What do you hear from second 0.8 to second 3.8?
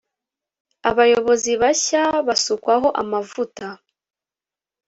abayobozi bashya basukwaho amavuta